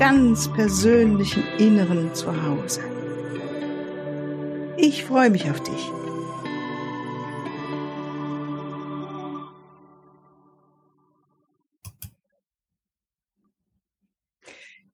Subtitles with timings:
[0.00, 2.80] ganz persönlichen Inneren zu Hause.
[4.78, 5.90] Ich freue mich auf dich.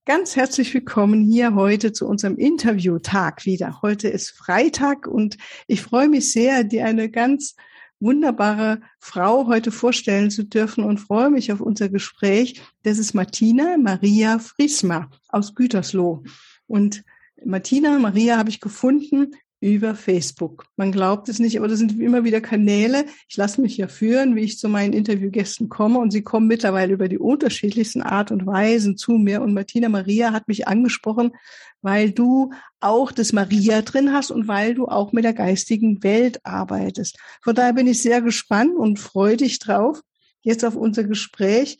[0.04, 3.82] Ganz herzlich willkommen hier heute zu unserem Interviewtag wieder.
[3.82, 5.36] Heute ist Freitag und
[5.68, 7.54] ich freue mich sehr, dir eine ganz
[8.00, 12.62] wunderbare Frau heute vorstellen zu dürfen und freue mich auf unser Gespräch.
[12.82, 16.22] Das ist Martina Maria Friesma aus Gütersloh.
[16.66, 17.04] Und
[17.44, 20.66] Martina Maria habe ich gefunden über Facebook.
[20.76, 23.06] Man glaubt es nicht, aber das sind immer wieder Kanäle.
[23.28, 26.92] Ich lasse mich ja führen, wie ich zu meinen Interviewgästen komme und sie kommen mittlerweile
[26.92, 29.40] über die unterschiedlichsten Art und Weisen zu mir.
[29.40, 31.32] Und Martina Maria hat mich angesprochen,
[31.80, 36.40] weil du auch das Maria drin hast und weil du auch mit der geistigen Welt
[36.44, 37.18] arbeitest.
[37.42, 40.02] Von daher bin ich sehr gespannt und freue dich drauf
[40.46, 41.78] jetzt auf unser Gespräch.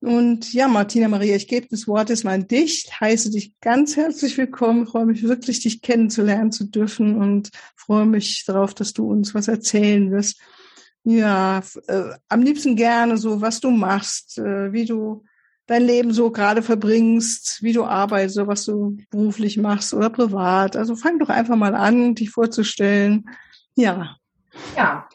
[0.00, 3.96] Und ja, Martina Maria, ich gebe das Wort jetzt mal an dich, heiße dich ganz
[3.96, 9.10] herzlich willkommen, freue mich wirklich, dich kennenzulernen zu dürfen und freue mich darauf, dass du
[9.10, 10.40] uns was erzählen wirst.
[11.04, 15.24] Ja, äh, am liebsten gerne so, was du machst, äh, wie du
[15.66, 20.76] dein Leben so gerade verbringst, wie du arbeitest, so was du beruflich machst oder privat.
[20.76, 23.28] Also fang doch einfach mal an, dich vorzustellen.
[23.74, 24.16] Ja.
[24.76, 25.08] Ja,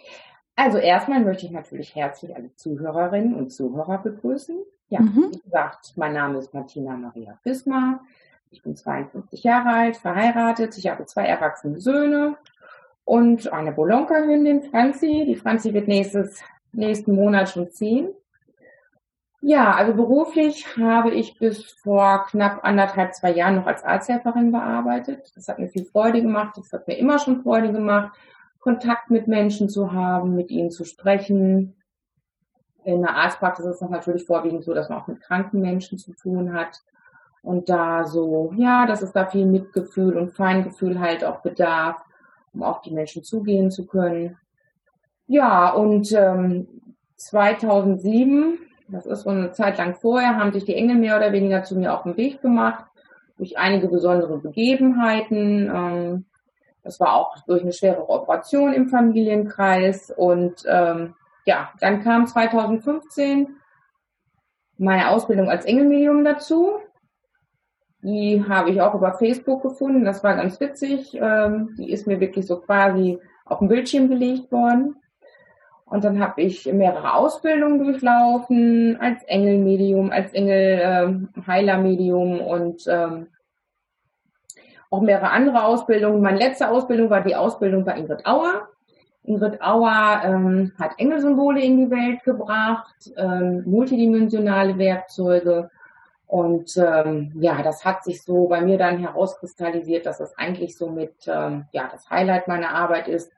[0.56, 4.58] also erstmal möchte ich natürlich herzlich alle Zuhörerinnen und Zuhörer begrüßen.
[4.90, 5.32] Ja, mhm.
[5.32, 8.02] wie gesagt, mein Name ist Martina Maria Fismar.
[8.52, 10.78] Ich bin 52 Jahre alt, verheiratet.
[10.78, 12.38] Ich habe zwei erwachsene Söhne
[13.04, 15.26] und eine Bolonka-Hündin, Franzi.
[15.28, 18.10] Die Franzi wird nächstes, nächsten Monat schon ziehen.
[19.42, 25.32] Ja, also beruflich habe ich bis vor knapp anderthalb, zwei Jahren noch als Arzthelferin bearbeitet.
[25.36, 26.58] Das hat mir viel Freude gemacht.
[26.58, 28.18] Das hat mir immer schon Freude gemacht,
[28.60, 31.76] Kontakt mit Menschen zu haben, mit ihnen zu sprechen,
[32.86, 36.14] in der Arztpraxis ist es natürlich vorwiegend so, dass man auch mit kranken Menschen zu
[36.14, 36.82] tun hat.
[37.42, 41.98] Und da so, ja, dass es da viel Mitgefühl und Feingefühl halt auch bedarf,
[42.54, 44.38] um auf die Menschen zugehen zu können.
[45.28, 46.68] Ja, und ähm,
[47.18, 51.64] 2007, das ist so eine Zeit lang vorher, haben sich die Engel mehr oder weniger
[51.64, 52.86] zu mir auf den Weg gemacht,
[53.38, 55.72] durch einige besondere Begebenheiten.
[55.74, 56.26] Ähm,
[56.84, 63.56] das war auch durch eine schwere Operation im Familienkreis und ähm, ja, dann kam 2015
[64.78, 66.74] meine Ausbildung als Engelmedium dazu.
[68.02, 70.06] Die habe ich auch über Facebook gefunden.
[70.06, 71.18] Das war ganz witzig.
[71.20, 74.96] Ähm, die ist mir wirklich so quasi auf dem Bildschirm gelegt worden.
[75.86, 83.28] Und dann habe ich mehrere Ausbildungen durchlaufen als Engelmedium, als Engelheilermedium ähm, und ähm,
[84.90, 86.22] auch mehrere andere Ausbildungen.
[86.22, 88.68] Meine letzte Ausbildung war die Ausbildung bei Ingrid Auer.
[89.28, 95.70] Ingrid Auer ähm, hat Engelsymbole in die Welt gebracht, ähm, multidimensionale Werkzeuge.
[96.28, 100.90] Und ähm, ja, das hat sich so bei mir dann herauskristallisiert, dass das eigentlich so
[100.90, 103.32] mit ähm, ja, das Highlight meiner Arbeit ist.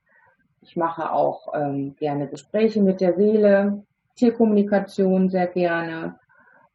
[0.61, 3.83] Ich mache auch ähm, gerne Gespräche mit der Seele,
[4.15, 6.19] Tierkommunikation sehr gerne.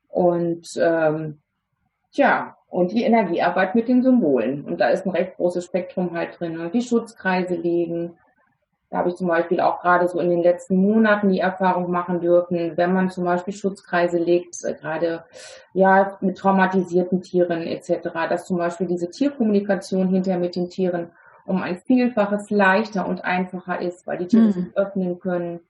[0.08, 1.40] Und ähm,
[2.12, 4.64] tja, und die Energiearbeit mit den Symbolen.
[4.64, 6.70] Und da ist ein recht großes Spektrum halt drin.
[6.72, 8.18] Die Schutzkreise legen,
[8.92, 12.20] da habe ich zum Beispiel auch gerade so in den letzten Monaten die Erfahrung machen
[12.20, 15.24] dürfen, wenn man zum Beispiel Schutzkreise legt, äh, gerade
[15.72, 21.10] ja mit traumatisierten Tieren etc., dass zum Beispiel diese Tierkommunikation hinterher mit den Tieren
[21.46, 24.52] um ein Vielfaches leichter und einfacher ist, weil die Tiere mhm.
[24.52, 25.60] sich öffnen können.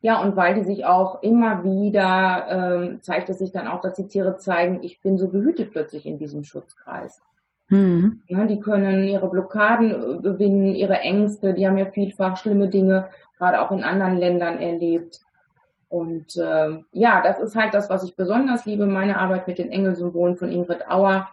[0.00, 3.94] Ja, und weil die sich auch immer wieder, ähm, zeigt es sich dann auch, dass
[3.94, 7.22] die Tiere zeigen, ich bin so behütet plötzlich in diesem Schutzkreis.
[7.68, 8.22] Mhm.
[8.28, 13.08] Ja, die können ihre Blockaden äh, gewinnen, ihre Ängste, die haben ja vielfach schlimme Dinge,
[13.38, 15.20] gerade auch in anderen Ländern erlebt.
[15.88, 19.70] Und äh, ja, das ist halt das, was ich besonders liebe, meine Arbeit mit den
[19.70, 21.28] Engelsymbolen von Ingrid Auer,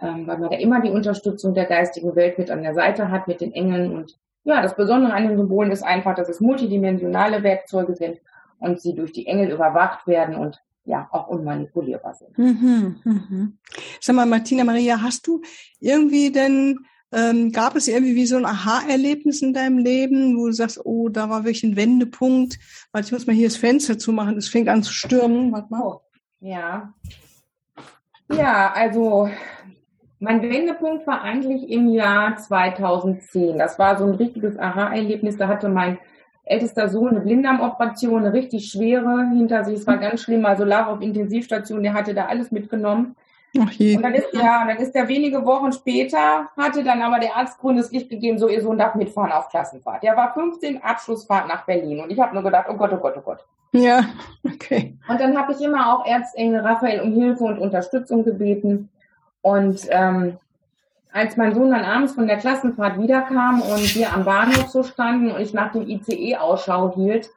[0.00, 3.28] ähm, weil man da immer die Unterstützung der geistigen Welt mit an der Seite hat,
[3.28, 3.92] mit den Engeln.
[3.92, 8.20] Und ja, das Besondere an den Symbolen ist einfach, dass es multidimensionale Werkzeuge sind
[8.58, 12.36] und sie durch die Engel überwacht werden und ja auch unmanipulierbar sind.
[12.38, 13.58] Mhm, mhm.
[14.00, 15.42] Sag mal, Martina Maria, hast du
[15.80, 16.80] irgendwie denn,
[17.12, 21.08] ähm, gab es irgendwie wie so ein Aha-Erlebnis in deinem Leben, wo du sagst, oh,
[21.08, 22.58] da war wirklich ein Wendepunkt,
[22.92, 25.52] weil ich muss mal hier das Fenster zumachen, es fängt an zu stürmen.
[25.52, 25.82] Warte mal.
[25.82, 26.00] Oh,
[26.40, 26.94] ja.
[28.32, 29.28] Ja, also
[30.18, 33.58] mein Wendepunkt war eigentlich im Jahr 2010.
[33.58, 35.36] Das war so ein richtiges Aha-Erlebnis.
[35.36, 35.98] Da hatte mein
[36.46, 39.80] ältester Sohn eine Blinddarmoperation, eine richtig schwere hinter sich.
[39.80, 40.46] Es war ganz schlimm.
[40.46, 41.82] Also lag auf Intensivstation.
[41.82, 43.16] Der hatte da alles mitgenommen.
[43.58, 43.96] Ach je.
[43.96, 47.58] Und dann ist, ja, dann ist er wenige Wochen später, hatte dann aber der Arzt
[47.58, 50.02] grünes Licht gegeben, so ihr Sohn darf mitfahren auf Klassenfahrt.
[50.02, 53.14] Der war 15 Abschlussfahrt nach Berlin und ich habe nur gedacht, oh Gott, oh Gott,
[53.16, 53.44] oh Gott.
[53.72, 54.04] Ja,
[54.44, 54.96] okay.
[55.08, 58.90] Und dann habe ich immer auch Erzengel Raphael um Hilfe und Unterstützung gebeten.
[59.42, 60.38] Und ähm,
[61.16, 65.30] als mein Sohn dann abends von der Klassenfahrt wiederkam und wir am Bahnhof so standen
[65.30, 67.30] und ich nach dem ICE Ausschau hielt,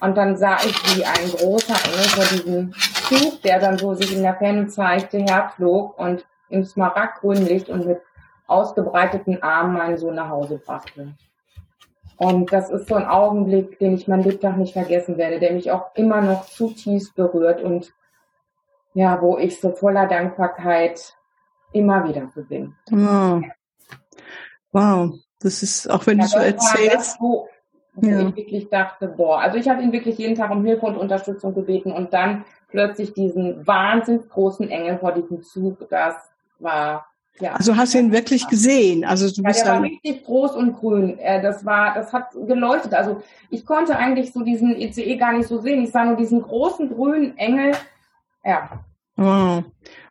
[0.00, 2.72] und dann sah ich, wie ein großer Engel vor diesem
[3.08, 7.86] Zug, der dann so sich in der Ferne zeigte, herflog und im smaragdgrünen Licht und
[7.86, 8.00] mit
[8.46, 11.14] ausgebreiteten Armen meinen Sohn nach Hause brachte.
[12.18, 15.70] Und das ist so ein Augenblick, den ich mein Lebtag nicht vergessen werde, der mich
[15.70, 17.92] auch immer noch zutiefst berührt und
[18.94, 21.14] ja, wo ich so voller Dankbarkeit
[21.76, 22.74] immer wieder für bin.
[22.90, 23.44] Wow.
[24.72, 25.18] Wow.
[25.40, 26.94] Das ist, auch wenn ja, du so erzählst.
[26.94, 27.48] Das, wo
[28.00, 28.28] ja.
[28.28, 31.54] ich wirklich dachte, boah, also ich habe ihn wirklich jeden Tag um Hilfe und Unterstützung
[31.54, 36.14] gebeten und dann plötzlich diesen wahnsinnig großen Engel vor diesem Zug, das
[36.58, 37.06] war
[37.40, 37.52] ja.
[37.52, 39.04] Also hast du ihn wirklich gesehen?
[39.04, 41.18] Also du ja, bist der war richtig groß und grün.
[41.18, 42.94] Das war, das hat geleuchtet.
[42.94, 45.82] Also ich konnte eigentlich so diesen ECE gar nicht so sehen.
[45.82, 47.72] Ich sah nur diesen großen grünen Engel.
[48.44, 48.84] Ja.
[49.16, 49.64] Wow.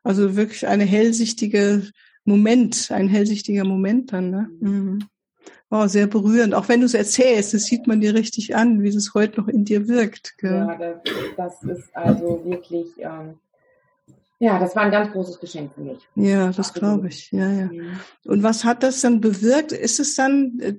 [0.03, 1.89] Also wirklich eine hellsichtige
[2.25, 4.49] Moment, ein hellsichtiger Moment dann, ne?
[4.59, 4.99] Mhm.
[5.71, 6.53] Oh, sehr berührend.
[6.53, 9.47] Auch wenn du es erzählst, das sieht man dir richtig an, wie es heute noch
[9.47, 10.37] in dir wirkt.
[10.37, 10.51] Gell?
[10.53, 10.97] Ja, das,
[11.35, 13.39] das, ist also wirklich, ähm,
[14.39, 16.07] ja, das war ein ganz großes Geschenk für mich.
[16.15, 17.31] Ja, das glaube ich.
[17.31, 17.65] Ja, ja.
[17.65, 17.99] Mhm.
[18.25, 19.71] Und was hat das dann bewirkt?
[19.71, 20.75] Ist es dann, äh,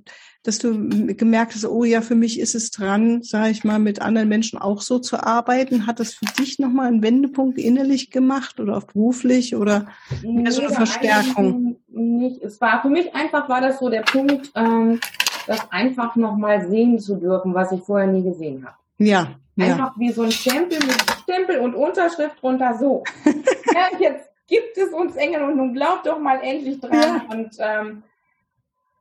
[0.47, 4.01] dass du gemerkt hast, oh ja, für mich ist es dran, sage ich mal, mit
[4.01, 5.87] anderen Menschen auch so zu arbeiten?
[5.87, 9.87] Hat das für dich nochmal einen Wendepunkt innerlich gemacht oder auch beruflich oder
[10.23, 11.77] nee, so eine Verstärkung?
[11.89, 12.43] Nicht.
[12.43, 15.01] Es war für mich einfach war das so der Punkt, ähm,
[15.47, 18.77] das einfach nochmal sehen zu dürfen, was ich vorher nie gesehen habe.
[18.99, 19.37] Ja.
[19.59, 19.95] Einfach ja.
[19.97, 23.03] wie so ein Stempel mit Stempel und Unterschrift drunter so.
[23.25, 26.93] ja, jetzt gibt es uns Engel und nun glaubt doch mal endlich dran.
[26.93, 27.23] Ja.
[27.31, 28.03] Und ähm,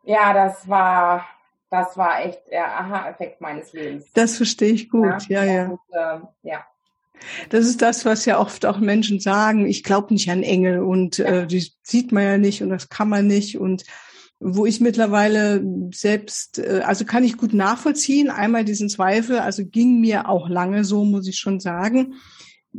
[0.06, 1.26] ja, das war
[1.76, 4.06] das war echt der Aha-Effekt meines Lebens.
[4.14, 5.54] Das verstehe ich gut, ja, ja.
[5.54, 5.66] Ja.
[5.66, 6.66] Und, äh, ja.
[7.50, 11.18] Das ist das, was ja oft auch Menschen sagen, ich glaube nicht an Engel und
[11.18, 11.26] ja.
[11.26, 13.58] äh, die sieht man ja nicht und das kann man nicht.
[13.58, 13.84] Und
[14.40, 20.02] wo ich mittlerweile selbst, äh, also kann ich gut nachvollziehen, einmal diesen Zweifel, also ging
[20.02, 22.16] mir auch lange so, muss ich schon sagen,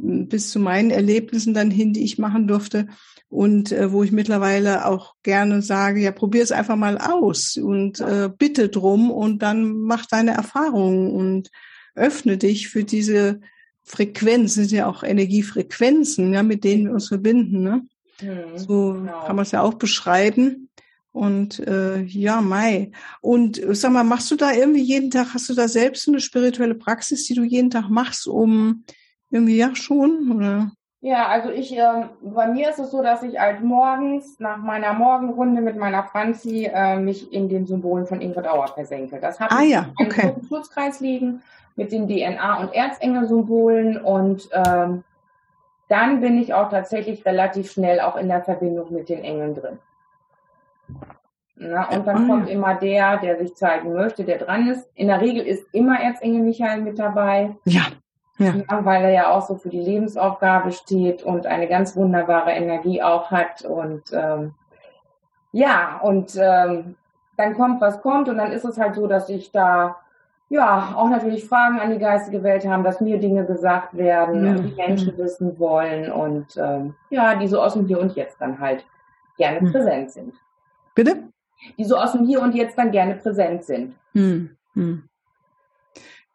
[0.03, 2.89] bis zu meinen Erlebnissen dann hin, die ich machen durfte
[3.29, 8.01] und äh, wo ich mittlerweile auch gerne sage, ja, probier es einfach mal aus und
[8.01, 11.51] äh, bitte drum und dann mach deine Erfahrungen und
[11.95, 13.41] öffne dich für diese
[13.83, 17.63] Frequenzen, sind ja auch Energiefrequenzen, ja, mit denen wir uns verbinden.
[17.63, 17.83] Ne?
[18.21, 19.25] Mhm, so genau.
[19.25, 20.69] kann man es ja auch beschreiben.
[21.13, 22.91] Und äh, ja, Mai.
[23.23, 26.75] Und sag mal, machst du da irgendwie jeden Tag, hast du da selbst eine spirituelle
[26.75, 28.85] Praxis, die du jeden Tag machst, um
[29.31, 30.33] irgendwie ja schon?
[30.35, 30.71] Oder?
[31.01, 34.93] Ja, also ich, äh, bei mir ist es so, dass ich halt morgens nach meiner
[34.95, 39.21] Morgenrunde mit meiner Franzi äh, mich in den Symbolen von Ingrid Auer versenke.
[39.21, 39.91] Das hat ah, ja.
[40.01, 40.33] okay.
[40.35, 41.43] einen Schutzkreis liegen
[41.77, 45.05] mit den DNA- und Erzengel-Symbolen und ähm,
[45.89, 49.79] dann bin ich auch tatsächlich relativ schnell auch in der Verbindung mit den Engeln drin.
[51.55, 54.91] Na, und dann ah, kommt immer der, der sich zeigen möchte, der dran ist.
[54.95, 57.57] In der Regel ist immer Erzengel Michael mit dabei.
[57.65, 57.83] Ja.
[58.39, 58.55] Ja.
[58.69, 63.31] Weil er ja auch so für die Lebensaufgabe steht und eine ganz wunderbare Energie auch
[63.31, 63.63] hat.
[63.63, 64.55] Und ähm,
[65.53, 66.97] ja, und ähm,
[67.37, 68.29] dann kommt, was kommt.
[68.29, 69.97] Und dann ist es halt so, dass ich da
[70.49, 74.55] ja auch natürlich Fragen an die geistige Welt haben, dass mir Dinge gesagt werden ja.
[74.55, 78.61] die Menschen wissen wollen und ähm, ja, die so aus dem Hier und Jetzt dann
[78.61, 78.85] halt
[79.37, 79.73] gerne hm.
[79.73, 80.35] präsent sind.
[80.95, 81.25] Bitte?
[81.79, 83.95] Die so aus dem Hier und Jetzt dann gerne präsent sind.
[84.13, 84.57] Hm.
[84.75, 85.09] Hm.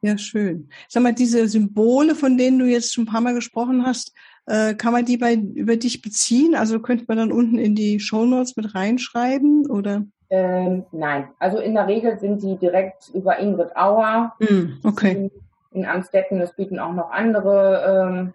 [0.01, 0.69] Ja, schön.
[0.87, 4.13] Sag mal, diese Symbole, von denen du jetzt schon ein paar Mal gesprochen hast,
[4.47, 6.55] äh, kann man die bei über dich beziehen?
[6.55, 10.03] Also könnte man dann unten in die Show Notes mit reinschreiben oder?
[10.31, 14.33] Ähm, nein, also in der Regel sind die direkt über Ingrid Auer.
[14.39, 15.29] Mm, okay.
[15.71, 18.33] In, Amstetten, es bieten auch noch andere ähm,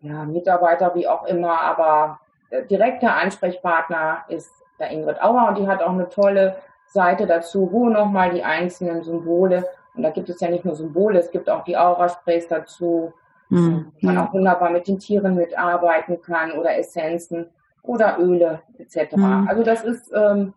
[0.00, 5.66] ja, Mitarbeiter, wie auch immer, aber der direkte Ansprechpartner ist der Ingrid Auer und die
[5.66, 10.40] hat auch eine tolle Seite dazu, wo nochmal die einzelnen Symbole und da gibt es
[10.40, 13.12] ja nicht nur Symbole, es gibt auch die Aura-Sprays dazu,
[13.48, 13.92] mhm.
[14.00, 17.46] man auch wunderbar mit den Tieren mitarbeiten kann oder Essenzen
[17.82, 19.16] oder Öle etc.
[19.16, 19.48] Mhm.
[19.48, 20.52] Also das ist ähm,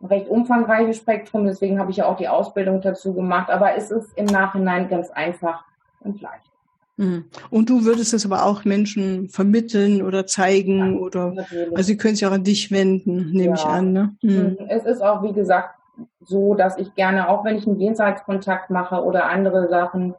[0.00, 3.90] ein recht umfangreiches Spektrum, deswegen habe ich ja auch die Ausbildung dazu gemacht, aber es
[3.90, 5.64] ist im Nachhinein ganz einfach
[6.00, 6.50] und leicht.
[6.96, 7.24] Mhm.
[7.50, 11.76] Und du würdest es aber auch Menschen vermitteln oder zeigen ja, oder natürlich.
[11.76, 13.54] also sie können sich auch an dich wenden, nehme ja.
[13.54, 13.92] ich an.
[13.92, 14.16] Ne?
[14.22, 14.30] Mhm.
[14.30, 14.56] mhm.
[14.68, 15.74] Es ist auch, wie gesagt,
[16.20, 20.14] so, dass ich gerne, auch wenn ich einen Jenseitskontakt mache oder andere Sachen,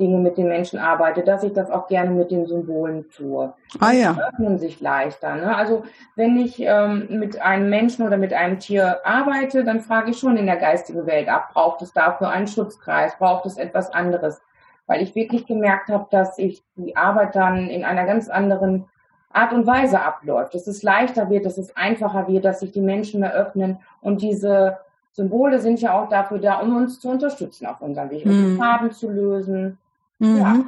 [0.00, 3.52] Dinge mit den Menschen arbeite, dass ich das auch gerne mit den Symbolen tue.
[3.78, 4.14] Ah ja.
[4.14, 5.36] Die öffnen sich leichter.
[5.36, 5.54] Ne?
[5.54, 5.84] Also
[6.16, 10.36] wenn ich ähm, mit einem Menschen oder mit einem Tier arbeite, dann frage ich schon
[10.36, 14.40] in der geistigen Welt ab, braucht es dafür einen Schutzkreis, braucht es etwas anderes?
[14.86, 18.86] Weil ich wirklich gemerkt habe, dass ich die Arbeit dann in einer ganz anderen
[19.30, 22.80] Art und Weise abläuft, dass es leichter wird, dass es einfacher wird, dass sich die
[22.80, 24.78] Menschen mehr öffnen und diese
[25.12, 28.56] Symbole sind ja auch dafür da, um uns zu unterstützen auf unserem Weg, um mhm.
[28.56, 29.78] Farben zu lösen.
[30.18, 30.36] Mhm.
[30.38, 30.66] Ja.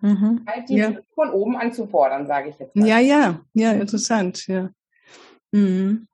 [0.00, 0.40] Mhm.
[0.46, 0.92] Halt die ja.
[1.14, 2.86] von oben anzufordern, sage ich jetzt mal.
[2.86, 4.70] Ja, ja, ja, interessant, ja.
[5.52, 6.06] Mhm.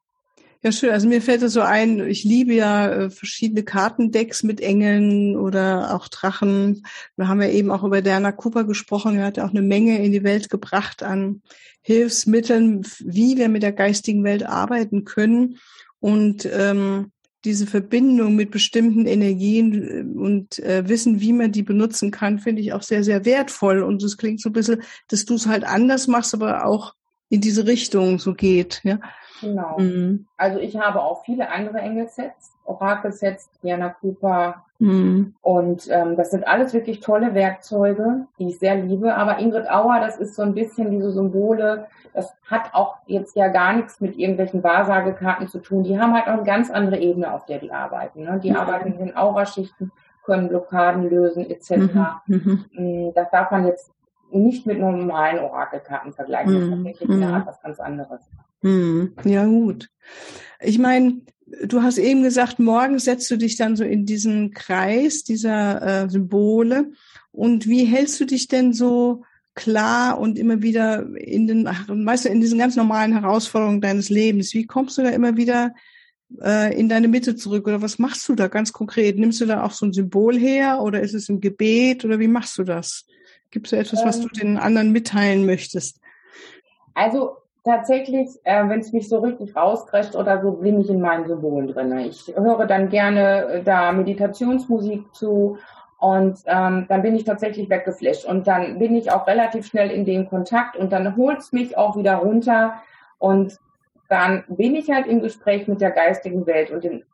[0.63, 0.91] Ja, schön.
[0.91, 5.95] Also mir fällt es so ein, ich liebe ja äh, verschiedene Kartendecks mit Engeln oder
[5.95, 6.85] auch Drachen.
[7.17, 9.17] Wir haben ja eben auch über Diana Cooper gesprochen.
[9.17, 11.41] Er hat ja auch eine Menge in die Welt gebracht an
[11.81, 15.59] Hilfsmitteln, wie wir mit der geistigen Welt arbeiten können.
[15.99, 17.11] Und ähm,
[17.45, 22.63] diese Verbindung mit bestimmten Energien äh, und äh, wissen, wie man die benutzen kann, finde
[22.63, 23.83] ich auch sehr, sehr wertvoll.
[23.83, 26.95] Und es klingt so ein bisschen, dass du es halt anders machst, aber auch
[27.29, 28.81] in diese Richtung so geht.
[28.85, 29.01] Ja?
[29.41, 29.79] Genau.
[29.79, 30.27] Mhm.
[30.37, 34.65] Also ich habe auch viele andere Engelsets, Orakelsets, Diana Cooper.
[34.79, 35.35] Mhm.
[35.43, 39.15] Und ähm, das sind alles wirklich tolle Werkzeuge, die ich sehr liebe.
[39.15, 43.49] Aber Ingrid Auer, das ist so ein bisschen diese Symbole, das hat auch jetzt ja
[43.49, 45.85] gar nichts mit irgendwelchen Wahrsagekarten zu tun.
[45.85, 48.25] Die haben halt auch eine ganz andere Ebene, auf der die arbeiten.
[48.25, 48.41] Ne?
[48.43, 48.57] Die mhm.
[48.57, 49.93] arbeiten in Auraschichten,
[50.25, 51.71] können Blockaden lösen etc.
[51.71, 51.87] Mhm.
[52.27, 52.65] mhm.
[52.73, 53.93] Mm, das darf man jetzt
[54.33, 56.55] nicht mit normalen Orakelkarten vergleichen.
[56.55, 56.75] Das ist mhm.
[56.85, 57.35] tatsächlich eine mhm.
[57.35, 58.21] Art was ganz anderes.
[59.25, 59.89] Ja, gut.
[60.61, 61.21] Ich meine,
[61.65, 66.11] du hast eben gesagt, morgen setzt du dich dann so in diesen Kreis dieser äh,
[66.11, 66.93] Symbole.
[67.33, 69.25] Und wie hältst du dich denn so
[69.55, 74.55] klar und immer wieder in den, weißt du, in diesen ganz normalen Herausforderungen deines Lebens?
[74.55, 75.75] Wie kommst du da immer wieder
[76.41, 79.19] äh, in deine Mitte zurück oder was machst du da ganz konkret?
[79.19, 82.29] Nimmst du da auch so ein Symbol her oder ist es ein Gebet oder wie
[82.29, 83.07] machst du das?
[83.51, 84.41] Gibt es da etwas, was du ähm.
[84.41, 85.99] den anderen mitteilen möchtest?
[86.95, 91.27] Also tatsächlich, äh, wenn es mich so richtig rauscrasht oder so, bin ich in meinen
[91.27, 91.97] Symbolen drin.
[91.99, 95.59] Ich höre dann gerne äh, da Meditationsmusik zu
[96.01, 98.25] und ähm, dann bin ich tatsächlich weggeflasht.
[98.25, 101.97] Und dann bin ich auch relativ schnell in den Kontakt und dann holt's mich auch
[101.97, 102.75] wieder runter.
[103.19, 103.59] Und
[104.09, 106.71] dann bin ich halt im Gespräch mit der geistigen Welt.
[106.71, 107.05] Und in,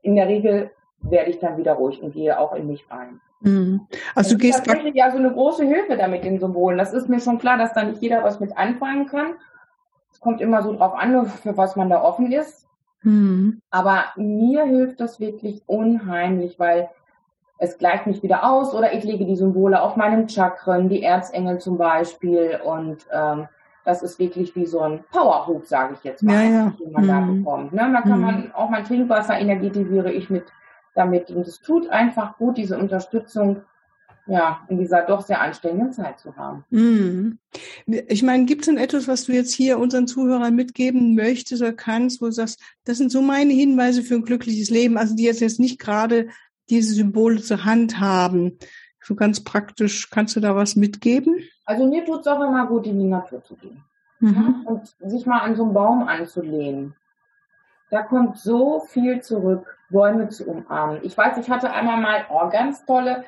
[0.00, 0.70] in der Regel
[1.02, 3.20] werde ich dann wieder ruhig und gehe auch in mich rein.
[3.40, 3.86] Mhm.
[4.14, 6.78] Also du gehst tatsächlich ja so eine große Hilfe damit den Symbolen.
[6.78, 9.34] Das ist mir schon klar, dass da nicht jeder was mit anfangen kann.
[10.20, 12.68] Kommt immer so drauf an, für was man da offen ist.
[13.02, 13.60] Mhm.
[13.70, 16.90] Aber mir hilft das wirklich unheimlich, weil
[17.58, 21.58] es gleicht mich wieder aus oder ich lege die Symbole auf meinem Chakren, die Erzengel
[21.58, 23.48] zum Beispiel und ähm,
[23.84, 26.72] das ist wirklich wie so ein Powerhook, sage ich jetzt mal, ja, ja.
[26.78, 27.08] den man mhm.
[27.08, 27.72] da bekommt.
[27.72, 27.90] Ne?
[27.92, 28.24] Da kann mhm.
[28.24, 30.44] man auch mein Trinkwasser energetisiere ich mit
[30.94, 33.62] damit und es tut einfach gut, diese Unterstützung
[34.30, 36.64] ja, in dieser doch sehr anstrengenden Zeit zu haben.
[36.70, 37.38] Mhm.
[37.86, 41.72] Ich meine, gibt es denn etwas, was du jetzt hier unseren Zuhörern mitgeben möchtest oder
[41.72, 45.24] kannst, wo du sagst, das sind so meine Hinweise für ein glückliches Leben, also die
[45.24, 46.28] jetzt, jetzt nicht gerade
[46.68, 48.58] diese Symbole zur Hand haben.
[49.02, 51.42] So ganz praktisch, kannst du da was mitgeben?
[51.64, 53.82] Also mir tut es auch immer gut, in die Natur zu gehen.
[54.20, 54.62] Mhm.
[54.64, 56.94] Und sich mal an so einen Baum anzulehnen.
[57.90, 61.00] Da kommt so viel zurück, Bäume zu umarmen.
[61.02, 63.24] Ich weiß, ich hatte einmal mal oh, ganz tolle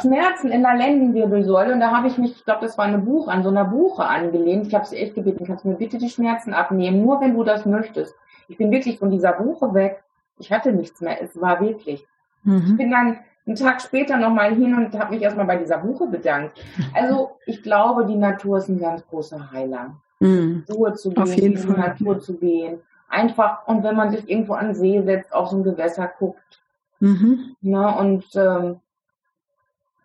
[0.00, 3.30] Schmerzen in der Lendenwirbelsäule und da habe ich mich, ich glaube, das war eine Buche,
[3.30, 4.68] an so einer Buche angelehnt.
[4.68, 7.42] Ich habe sie echt gebeten, kannst du mir bitte die Schmerzen abnehmen, nur wenn du
[7.42, 8.14] das möchtest.
[8.46, 10.02] Ich bin wirklich von dieser Buche weg.
[10.38, 11.20] Ich hatte nichts mehr.
[11.20, 12.06] Es war wirklich.
[12.44, 12.64] Mhm.
[12.68, 16.06] Ich bin dann einen Tag später nochmal hin und habe mich erstmal bei dieser Buche
[16.06, 16.64] bedankt.
[16.94, 19.96] Also ich glaube, die Natur ist ein ganz großer Heiler.
[20.20, 20.64] Mhm.
[20.70, 22.80] Ruhe zu gehen, in die Natur zu gehen.
[23.08, 26.60] Einfach, und wenn man sich irgendwo an See setzt, auf so ein Gewässer guckt.
[27.00, 27.56] Mhm.
[27.60, 28.80] Ne, und ähm,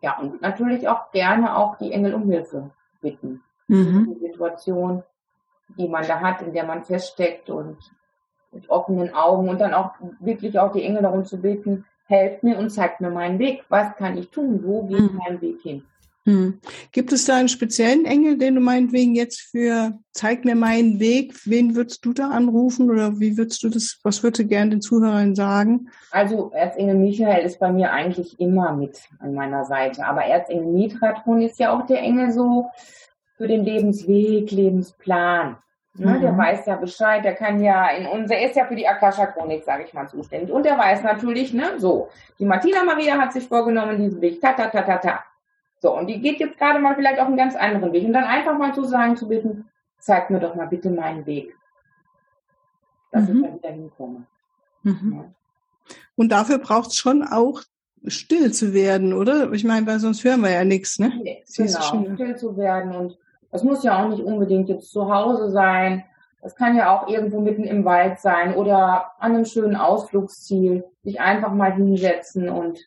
[0.01, 3.41] ja, und natürlich auch gerne auch die Engel um Hilfe bitten.
[3.67, 4.13] Mhm.
[4.13, 5.03] Die Situation,
[5.77, 7.77] die man da hat, in der man feststeckt und
[8.51, 12.57] mit offenen Augen und dann auch wirklich auch die Engel darum zu bitten, helft mir
[12.57, 13.63] und zeigt mir meinen Weg.
[13.69, 14.61] Was kann ich tun?
[14.63, 15.19] Wo geht mhm.
[15.23, 15.83] mein Weg hin?
[16.25, 16.59] Mhm.
[16.93, 21.33] Gibt es da einen speziellen Engel, den du meinetwegen jetzt für zeig mir meinen Weg,
[21.45, 24.81] wen würdest du da anrufen oder wie würdest du das, was würdest du gerne den
[24.81, 25.89] Zuhörern sagen?
[26.11, 31.41] Also Erzengel Michael ist bei mir eigentlich immer mit an meiner Seite, aber Erzengel Mitratron
[31.41, 32.69] ist ja auch der Engel so
[33.35, 35.57] für den Lebensweg, Lebensplan.
[35.95, 36.21] Ne, mhm.
[36.21, 39.63] Der weiß ja Bescheid, der kann ja in unser, er ist ja für die Akasha-Chronik,
[39.63, 40.51] sage ich mal, zuständig.
[40.51, 44.53] Und der weiß natürlich, ne, so, die Martina Maria hat sich vorgenommen, diesen Weg, ta,
[44.53, 45.23] ta, ta, ta, ta.
[45.83, 48.05] So, und die geht jetzt gerade mal vielleicht auf einen ganz anderen Weg.
[48.05, 49.65] Und dann einfach mal zu sagen, zu bitten,
[49.99, 51.57] zeig mir doch mal bitte meinen Weg.
[53.11, 53.43] Dass mhm.
[53.43, 54.25] ich da wieder hinkomme.
[54.83, 55.13] Mhm.
[55.13, 55.95] Ja.
[56.15, 57.63] Und dafür braucht es schon auch
[58.07, 59.51] still zu werden, oder?
[59.51, 61.11] Ich meine, weil sonst hören wir ja nichts, ne?
[61.21, 62.95] Nee, genau, still zu werden.
[62.95, 63.19] Und
[63.51, 66.05] das muss ja auch nicht unbedingt jetzt zu Hause sein.
[66.41, 70.85] Das kann ja auch irgendwo mitten im Wald sein oder an einem schönen Ausflugsziel.
[71.03, 72.79] Sich einfach mal hinsetzen und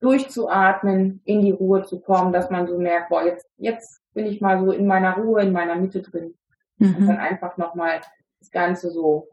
[0.00, 4.40] durchzuatmen, in die Ruhe zu kommen, dass man so merkt, boah, jetzt, jetzt bin ich
[4.40, 6.34] mal so in meiner Ruhe, in meiner Mitte drin.
[6.78, 6.96] Mhm.
[6.96, 8.00] Und dann einfach nochmal
[8.40, 9.28] das Ganze so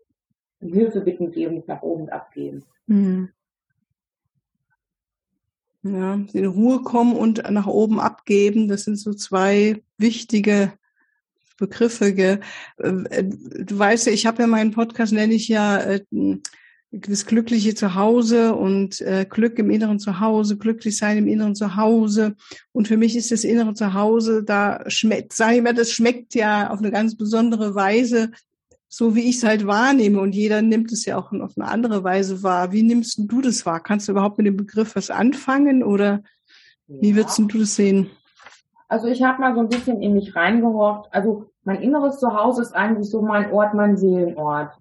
[0.59, 2.63] Hilfe bitten geben, nach oben abgeben.
[2.87, 3.29] Mhm.
[5.83, 10.73] Ja, in Ruhe kommen und nach oben abgeben, das sind so zwei wichtige
[11.57, 12.13] Begriffe.
[12.13, 12.39] Gell?
[12.77, 16.01] Äh, du weißt ja, ich habe ja meinen Podcast, nenne ich ja äh,
[16.91, 22.35] das glückliche Zuhause und äh, Glück im inneren Zuhause, glücklich sein im inneren Zuhause.
[22.73, 26.69] Und für mich ist das innere Zuhause, da schmeckt, sag ich mal, das schmeckt ja
[26.69, 28.31] auf eine ganz besondere Weise
[28.93, 32.03] so wie ich es halt wahrnehme und jeder nimmt es ja auch auf eine andere
[32.03, 32.73] Weise wahr.
[32.73, 33.79] Wie nimmst du das wahr?
[33.79, 36.21] Kannst du überhaupt mit dem Begriff was anfangen oder
[36.87, 38.09] wie würdest du das sehen?
[38.89, 41.07] Also ich habe mal so ein bisschen in mich reingehorcht.
[41.13, 44.77] Also mein inneres Zuhause ist eigentlich so mein Ort, mein Seelenort,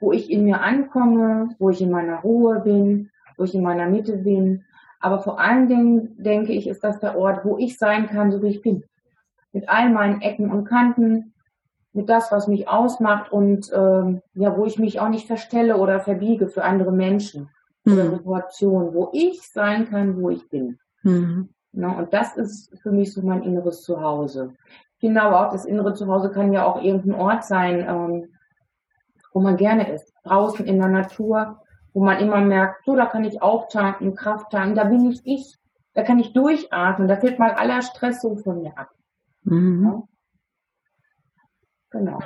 [0.00, 3.86] wo ich in mir ankomme, wo ich in meiner Ruhe bin, wo ich in meiner
[3.86, 4.64] Mitte bin.
[4.98, 8.42] Aber vor allen Dingen denke ich, ist das der Ort, wo ich sein kann, so
[8.42, 8.84] wie ich bin.
[9.52, 11.32] Mit all meinen Ecken und Kanten,
[11.92, 16.00] mit das, was mich ausmacht und ähm, ja, wo ich mich auch nicht verstelle oder
[16.00, 17.48] verbiege für andere Menschen
[17.84, 17.92] mhm.
[17.92, 20.78] oder Situationen, wo ich sein kann, wo ich bin.
[21.02, 21.48] Mhm.
[21.72, 24.54] Ja, und das ist für mich so mein inneres Zuhause.
[25.00, 28.28] Genau, auch das innere Zuhause kann ja auch irgendein Ort sein, ähm,
[29.32, 30.12] wo man gerne ist.
[30.24, 34.74] Draußen in der Natur, wo man immer merkt, so, da kann ich auftanken, Kraft tanken,
[34.74, 35.56] da bin ich ich.
[35.92, 38.90] Da kann ich durchatmen, da fällt mal aller Stress so von mir ab.
[39.42, 39.84] Mhm.
[39.84, 40.02] Ja?
[41.90, 42.20] Genau.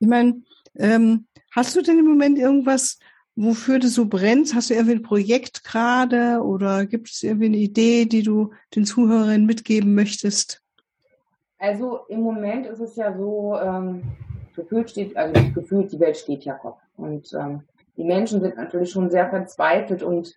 [0.00, 0.42] Ich meine,
[0.74, 2.98] ähm, hast du denn im Moment irgendwas,
[3.36, 4.54] wofür du so brennst?
[4.54, 8.84] Hast du irgendwie ein Projekt gerade oder gibt es irgendwie eine Idee, die du den
[8.84, 10.62] Zuhörerinnen mitgeben möchtest?
[11.58, 14.02] Also im Moment ist es ja so, ähm,
[14.54, 16.80] gefühlt steht, also gefühlt die Welt steht ja Kopf.
[16.96, 17.62] Und ähm,
[17.96, 20.34] die Menschen sind natürlich schon sehr verzweifelt und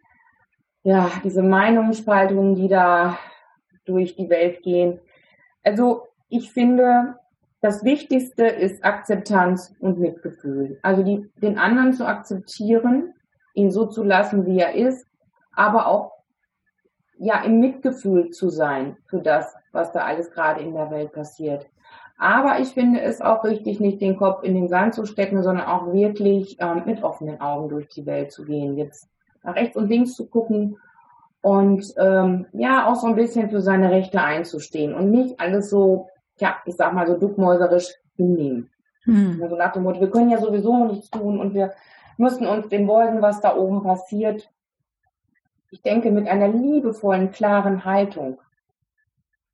[0.84, 3.18] ja, diese Meinungsspaltungen, die da
[3.86, 5.00] durch die Welt gehen.
[5.64, 7.16] Also ich finde,
[7.62, 10.80] das Wichtigste ist Akzeptanz und Mitgefühl.
[10.82, 13.14] Also die, den anderen zu akzeptieren,
[13.54, 15.08] ihn so zu lassen, wie er ist,
[15.54, 16.12] aber auch
[17.18, 21.68] ja im Mitgefühl zu sein für das, was da alles gerade in der Welt passiert.
[22.18, 25.66] Aber ich finde es auch richtig, nicht den Kopf in den Sand zu stecken, sondern
[25.66, 28.78] auch wirklich ähm, mit offenen Augen durch die Welt zu gehen.
[28.78, 29.10] Jetzt
[29.44, 30.78] nach rechts und links zu gucken
[31.42, 36.08] und ähm, ja auch so ein bisschen für seine Rechte einzustehen und nicht alles so
[36.38, 38.70] ja, ich sag mal so duckmäuserisch hinnehmen.
[39.04, 39.40] Hm.
[39.42, 41.74] Also nach dem Motto, wir können ja sowieso nichts tun und wir
[42.18, 44.50] müssen uns dem beugen, was da oben passiert.
[45.72, 48.40] Ich denke, mit einer liebevollen, klaren Haltung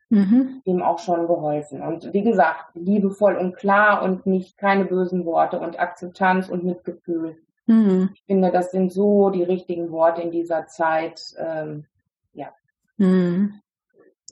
[0.10, 0.62] mhm.
[0.66, 1.82] ihm auch schon geholfen.
[1.82, 7.38] Und wie gesagt, liebevoll und klar und nicht keine bösen Worte und Akzeptanz und Mitgefühl.
[7.68, 8.10] Mhm.
[8.14, 11.22] Ich finde, das sind so die richtigen Worte in dieser Zeit.
[11.38, 11.86] Ähm,
[12.34, 12.54] ja.
[12.98, 13.62] Mhm.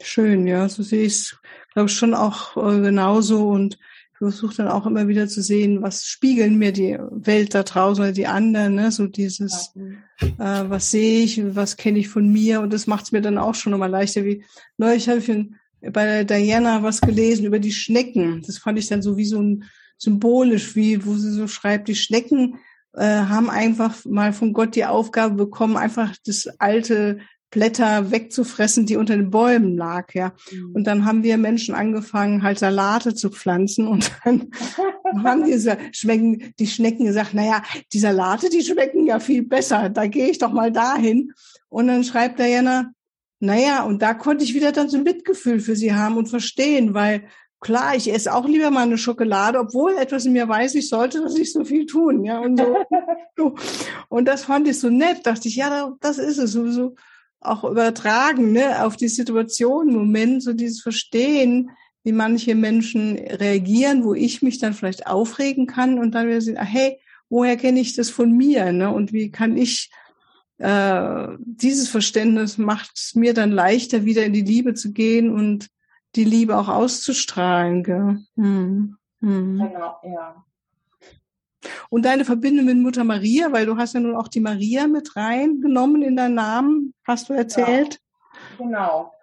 [0.02, 1.40] Schön, ja, so sehe ich es,
[1.74, 3.80] glaube ich, schon auch äh, genauso und
[4.12, 8.04] ich versuche dann auch immer wieder zu sehen, was spiegeln mir die Welt da draußen
[8.04, 8.92] oder die anderen, ne?
[8.92, 10.62] so dieses, ja.
[10.64, 13.38] äh, was sehe ich, was kenne ich von mir und das macht es mir dann
[13.38, 14.26] auch schon nochmal leichter.
[14.26, 14.44] Wie
[14.78, 18.42] neulich habe ich in, bei der Diana was gelesen über die Schnecken.
[18.46, 19.66] Das fand ich dann so wie so ein
[19.98, 22.60] symbolisch, wie wo sie so schreibt, die Schnecken
[22.94, 28.98] äh, haben einfach mal von Gott die Aufgabe bekommen, einfach das alte Blätter wegzufressen, die
[28.98, 30.34] unter den Bäumen lag, ja.
[30.52, 30.72] Mhm.
[30.74, 34.50] Und dann haben wir Menschen angefangen, halt Salate zu pflanzen und dann
[35.24, 37.64] haben diese schmecken, die Schnecken gesagt, naja,
[37.94, 41.32] die Salate, die schmecken ja viel besser, da gehe ich doch mal dahin.
[41.70, 42.92] Und dann schreibt Diana,
[43.40, 46.94] naja, und da konnte ich wieder dann so ein Mitgefühl für sie haben und verstehen,
[46.94, 47.28] weil
[47.60, 51.22] klar, ich esse auch lieber mal eine Schokolade, obwohl etwas in mir weiß, ich sollte
[51.22, 52.40] das nicht so viel tun, ja.
[52.40, 52.60] Und,
[53.38, 53.56] so.
[54.10, 56.96] und das fand ich so nett, dachte ich, ja, das ist es sowieso
[57.40, 61.70] auch übertragen ne, auf die Situation im Moment, so dieses Verstehen,
[62.04, 66.58] wie manche Menschen reagieren, wo ich mich dann vielleicht aufregen kann und dann wieder sehen,
[66.58, 68.72] ah, hey, woher kenne ich das von mir?
[68.72, 68.92] Ne?
[68.92, 69.92] Und wie kann ich
[70.60, 75.70] äh, dieses Verständnis macht es mir dann leichter, wieder in die Liebe zu gehen und
[76.16, 77.84] die Liebe auch auszustrahlen.
[77.84, 78.20] Gell?
[78.36, 78.98] Hm.
[79.22, 79.58] Hm.
[79.58, 80.44] Genau, ja.
[81.90, 85.16] Und deine Verbindung mit Mutter Maria, weil du hast ja nun auch die Maria mit
[85.16, 88.00] reingenommen in deinen Namen, hast du erzählt?
[88.58, 89.14] Genau.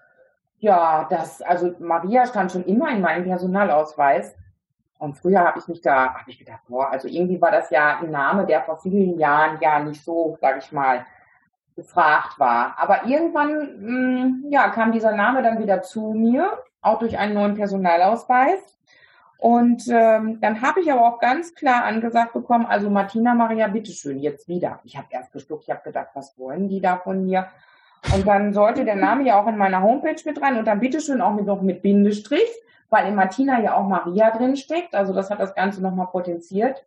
[0.59, 4.35] Ja, das, also Maria stand schon immer in meinem Personalausweis.
[4.99, 7.99] Und früher habe ich mich da, habe ich gedacht, boah, also irgendwie war das ja
[7.99, 11.05] ein Name, der vor vielen Jahren ja nicht so, sag ich mal,
[11.77, 12.75] gefragt war.
[12.79, 17.35] Aber irgendwann, mh, mm, ja, kam dieser Name dann wieder zu mir, auch durch einen
[17.35, 18.61] neuen Personalausweis.
[19.39, 24.21] Und ähm, dann habe ich aber auch ganz klar angesagt bekommen, also Martina Maria, bitteschön,
[24.21, 24.81] jetzt wieder.
[24.85, 27.49] Ich habe erst geschluckt, ich habe gedacht, was wollen die da von mir?
[28.15, 31.21] Und dann sollte der Name ja auch in meiner Homepage mit rein und dann bitteschön
[31.21, 32.49] auch mit, noch mit Bindestrich,
[32.91, 34.95] weil in Martina ja auch Maria drin steckt.
[34.95, 36.85] Also das hat das Ganze nochmal potenziert.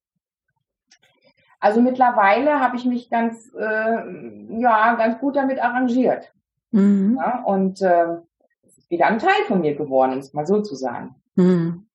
[1.59, 6.31] Also mittlerweile habe ich mich ganz, äh, ja, ganz gut damit arrangiert.
[6.71, 7.17] Mhm.
[7.19, 8.17] Ja, und äh,
[8.65, 11.15] es ist wieder ein Teil von mir geworden, um es mal so zu sagen.
[11.35, 11.85] Mhm.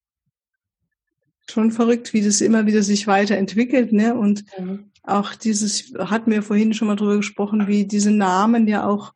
[1.49, 4.15] Schon verrückt, wie das immer wieder sich weiterentwickelt, ne?
[4.15, 4.91] Und mhm.
[5.03, 9.13] auch dieses, hatten wir vorhin schon mal drüber gesprochen, wie diese Namen ja auch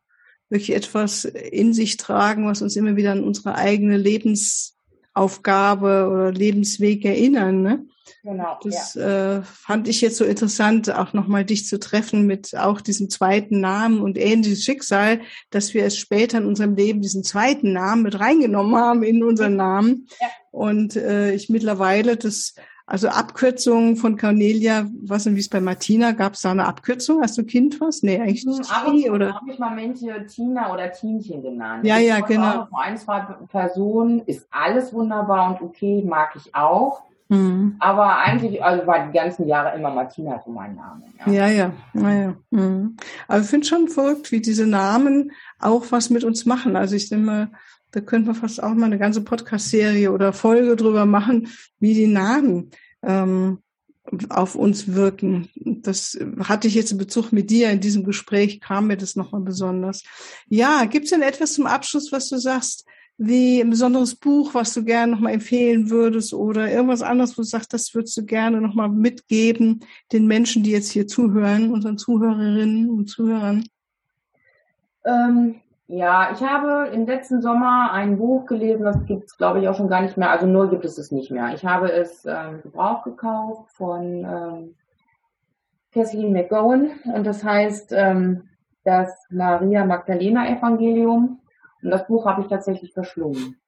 [0.49, 7.03] wirklich etwas in sich tragen, was uns immer wieder an unsere eigene Lebensaufgabe oder Lebensweg
[7.03, 7.61] erinnern.
[7.61, 7.85] Ne?
[8.23, 8.59] Genau.
[8.63, 9.37] Das ja.
[9.37, 13.59] äh, fand ich jetzt so interessant, auch nochmal dich zu treffen mit auch diesem zweiten
[13.59, 18.19] Namen und ähnliches Schicksal, dass wir es später in unserem Leben diesen zweiten Namen mit
[18.19, 20.07] reingenommen haben in unseren Namen.
[20.19, 20.27] Ja.
[20.51, 22.55] Und äh, ich mittlerweile das
[22.89, 27.21] also Abkürzungen von Cornelia, was und wie es bei Martina, gab es da eine Abkürzung?
[27.21, 28.01] Hast du Kind was?
[28.01, 28.71] Nee, eigentlich hm, nicht.
[28.73, 29.35] Aber ich oder?
[29.35, 31.85] habe ich mal manche Tina oder Tinchen genannt.
[31.85, 32.61] Ja, ja, genau.
[32.61, 33.19] Auch ein, zwei
[33.51, 37.03] Personen ist alles wunderbar und okay, mag ich auch.
[37.29, 37.75] Mhm.
[37.79, 41.03] Aber eigentlich, also war die ganzen Jahre immer Martina so mein Name.
[41.25, 41.73] Ja, ja, ja.
[41.93, 42.35] Naja.
[42.51, 42.95] Mhm.
[43.27, 46.75] Aber ich finde schon verrückt, wie diese Namen auch was mit uns machen.
[46.75, 47.49] Also ich denke
[47.91, 51.47] da könnten wir fast auch mal eine ganze Podcast-Serie oder Folge drüber machen,
[51.79, 53.59] wie die Namen ähm,
[54.29, 55.49] auf uns wirken.
[55.55, 59.41] Das hatte ich jetzt in Bezug mit dir in diesem Gespräch, kam mir das nochmal
[59.41, 60.03] besonders.
[60.47, 62.85] Ja, gibt es denn etwas zum Abschluss, was du sagst,
[63.17, 67.47] wie ein besonderes Buch, was du gerne nochmal empfehlen würdest oder irgendwas anderes, wo du
[67.47, 72.89] sagst, das würdest du gerne nochmal mitgeben den Menschen, die jetzt hier zuhören, unseren Zuhörerinnen
[72.89, 73.65] und Zuhörern?
[75.03, 75.55] Ähm,
[75.87, 79.75] ja, ich habe im letzten Sommer ein Buch gelesen, das gibt es, glaube ich, auch
[79.75, 80.29] schon gar nicht mehr.
[80.29, 81.53] Also nur gibt es es nicht mehr.
[81.53, 84.75] Ich habe es ähm, gebraucht gekauft von ähm,
[85.91, 88.43] Kathleen McGowan und das heißt ähm,
[88.83, 91.39] das Maria Magdalena Evangelium.
[91.81, 93.59] Und das Buch habe ich tatsächlich verschlungen.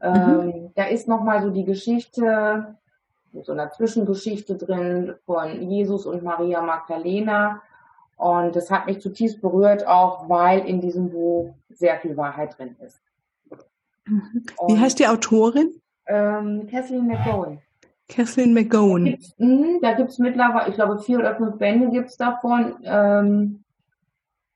[0.00, 0.14] Mhm.
[0.14, 2.76] Ähm, da ist nochmal so die Geschichte,
[3.42, 7.62] so eine Zwischengeschichte drin von Jesus und Maria Magdalena.
[8.16, 12.76] Und das hat mich zutiefst berührt, auch weil in diesem Buch sehr viel Wahrheit drin
[12.80, 13.00] ist.
[14.06, 14.44] Mhm.
[14.66, 15.80] Wie heißt die Autorin?
[16.06, 17.58] Ähm, Kathleen McGowan.
[18.08, 19.16] Kathleen McGowan.
[19.80, 22.76] Da gibt es hm, mittlerweile, ich glaube, vier oder fünf Bände gibt es davon.
[22.84, 23.61] Ähm,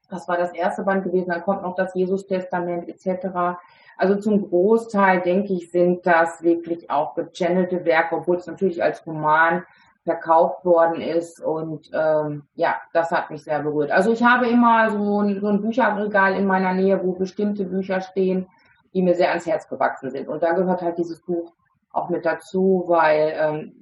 [0.08, 3.58] das war das erste Band gewesen, dann kommt noch das Jesus-Testament etc.
[3.96, 9.06] Also zum Großteil, denke ich, sind das wirklich auch gechannelte Werke, obwohl es natürlich als
[9.06, 9.64] Roman
[10.04, 11.42] verkauft worden ist.
[11.42, 13.90] Und ähm, ja, das hat mich sehr berührt.
[13.90, 18.00] Also ich habe immer so ein, so ein Bücherregal in meiner Nähe, wo bestimmte Bücher
[18.00, 18.46] stehen,
[18.94, 20.28] die mir sehr ans Herz gewachsen sind.
[20.28, 21.52] Und da gehört halt dieses Buch
[21.90, 23.72] auch mit dazu, weil ähm,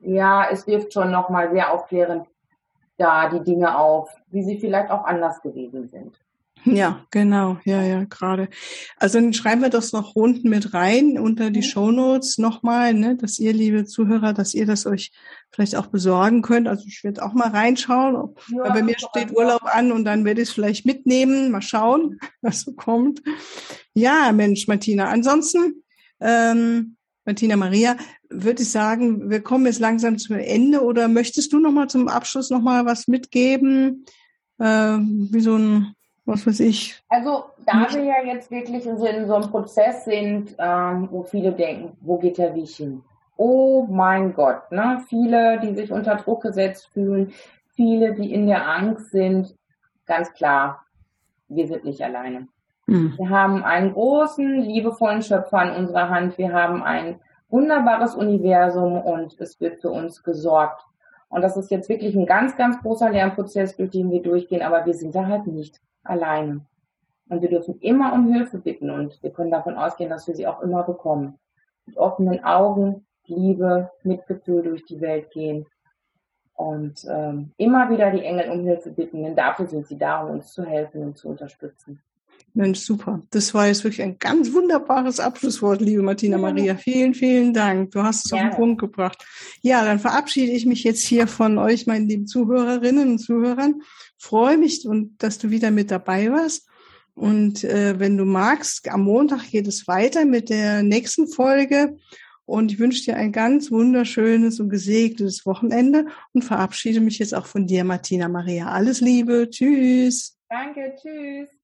[0.00, 2.26] ja, es wirft schon nochmal sehr aufklärend
[2.96, 6.18] da die Dinge auf, wie sie vielleicht auch anders gewesen sind.
[6.66, 8.48] Ja, genau, ja, ja, gerade.
[8.96, 11.64] Also dann schreiben wir das noch unten mit rein unter die mhm.
[11.64, 15.12] Show Notes nochmal, ne, dass ihr, liebe Zuhörer, dass ihr das euch
[15.50, 16.66] vielleicht auch besorgen könnt.
[16.66, 20.24] Also ich werde auch mal reinschauen, ja, weil bei mir steht Urlaub an und dann
[20.24, 23.22] werde ich es vielleicht mitnehmen, mal schauen, was so kommt.
[23.92, 25.08] Ja, Mensch, Martina.
[25.08, 25.82] Ansonsten,
[26.20, 27.96] ähm, Martina Maria,
[28.30, 32.48] würde ich sagen, wir kommen jetzt langsam zum Ende oder möchtest du nochmal zum Abschluss
[32.48, 34.06] nochmal was mitgeben?
[34.58, 37.02] Äh, wie so ein, was weiß ich.
[37.08, 41.22] Also, da wir ja jetzt wirklich in so, in so einem Prozess sind, ähm, wo
[41.22, 43.02] viele denken, wo geht der Weg hin?
[43.36, 45.02] Oh mein Gott, ne?
[45.08, 47.32] Viele, die sich unter Druck gesetzt fühlen,
[47.74, 49.54] viele, die in der Angst sind,
[50.06, 50.84] ganz klar,
[51.48, 52.48] wir sind nicht alleine.
[52.86, 53.14] Mhm.
[53.16, 56.38] Wir haben einen großen, liebevollen Schöpfer in unserer Hand.
[56.38, 60.82] Wir haben ein wunderbares Universum und es wird für uns gesorgt.
[61.34, 64.86] Und das ist jetzt wirklich ein ganz, ganz großer Lernprozess, durch den wir durchgehen, aber
[64.86, 66.64] wir sind da halt nicht alleine.
[67.28, 70.46] Und wir dürfen immer um Hilfe bitten und wir können davon ausgehen, dass wir sie
[70.46, 71.40] auch immer bekommen.
[71.86, 75.66] Mit offenen Augen, Liebe, Mitgefühl durch die Welt gehen
[76.52, 80.34] und ähm, immer wieder die Engel um Hilfe bitten, denn dafür sind sie da, um
[80.34, 82.00] uns zu helfen und zu unterstützen.
[82.56, 83.20] Mensch, super.
[83.30, 86.76] Das war jetzt wirklich ein ganz wunderbares Abschlusswort, liebe Martina Maria.
[86.76, 87.90] Vielen, vielen Dank.
[87.90, 88.36] Du hast es ja.
[88.36, 89.24] auf den Punkt gebracht.
[89.60, 93.82] Ja, dann verabschiede ich mich jetzt hier von euch, meinen lieben Zuhörerinnen und Zuhörern.
[94.18, 96.68] Freue mich und dass du wieder mit dabei warst.
[97.14, 101.96] Und äh, wenn du magst, am Montag geht es weiter mit der nächsten Folge.
[102.46, 107.46] Und ich wünsche dir ein ganz wunderschönes und gesegnetes Wochenende und verabschiede mich jetzt auch
[107.46, 108.68] von dir, Martina Maria.
[108.68, 109.48] Alles Liebe.
[109.50, 110.38] Tschüss.
[110.48, 110.94] Danke.
[111.00, 111.63] Tschüss.